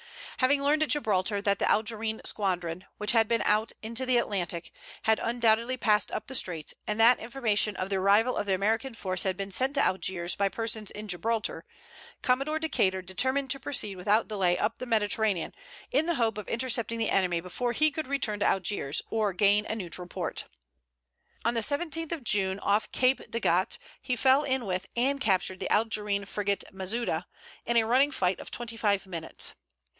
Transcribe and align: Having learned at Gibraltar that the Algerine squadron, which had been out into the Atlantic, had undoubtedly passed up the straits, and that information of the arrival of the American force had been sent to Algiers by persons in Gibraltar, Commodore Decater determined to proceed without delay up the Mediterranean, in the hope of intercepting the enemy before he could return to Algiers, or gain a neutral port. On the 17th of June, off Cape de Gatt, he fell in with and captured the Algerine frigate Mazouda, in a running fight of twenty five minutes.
Having 0.39 0.63
learned 0.63 0.81
at 0.81 0.89
Gibraltar 0.89 1.39
that 1.43 1.59
the 1.59 1.69
Algerine 1.69 2.19
squadron, 2.25 2.85
which 2.97 3.11
had 3.11 3.27
been 3.27 3.43
out 3.45 3.73
into 3.83 4.07
the 4.07 4.17
Atlantic, 4.17 4.71
had 5.03 5.19
undoubtedly 5.21 5.77
passed 5.77 6.09
up 6.09 6.25
the 6.25 6.33
straits, 6.33 6.73
and 6.87 6.99
that 6.99 7.19
information 7.19 7.75
of 7.75 7.91
the 7.91 7.97
arrival 7.97 8.35
of 8.35 8.47
the 8.47 8.55
American 8.55 8.95
force 8.95 9.21
had 9.21 9.37
been 9.37 9.51
sent 9.51 9.75
to 9.75 9.85
Algiers 9.85 10.35
by 10.35 10.49
persons 10.49 10.89
in 10.89 11.07
Gibraltar, 11.07 11.63
Commodore 12.23 12.57
Decater 12.57 13.03
determined 13.05 13.51
to 13.51 13.59
proceed 13.59 13.95
without 13.97 14.27
delay 14.27 14.57
up 14.57 14.79
the 14.79 14.87
Mediterranean, 14.87 15.53
in 15.91 16.07
the 16.07 16.15
hope 16.15 16.39
of 16.39 16.49
intercepting 16.49 16.97
the 16.97 17.11
enemy 17.11 17.39
before 17.39 17.73
he 17.73 17.91
could 17.91 18.07
return 18.07 18.39
to 18.39 18.47
Algiers, 18.47 19.03
or 19.11 19.33
gain 19.33 19.67
a 19.67 19.75
neutral 19.75 20.07
port. 20.07 20.45
On 21.45 21.53
the 21.53 21.61
17th 21.61 22.11
of 22.11 22.23
June, 22.23 22.57
off 22.61 22.91
Cape 22.91 23.29
de 23.29 23.39
Gatt, 23.39 23.77
he 24.01 24.15
fell 24.15 24.43
in 24.43 24.65
with 24.65 24.87
and 24.95 25.21
captured 25.21 25.59
the 25.59 25.71
Algerine 25.71 26.25
frigate 26.25 26.63
Mazouda, 26.73 27.27
in 27.67 27.77
a 27.77 27.83
running 27.85 28.11
fight 28.11 28.39
of 28.39 28.49
twenty 28.49 28.75
five 28.77 29.05
minutes. 29.05 29.53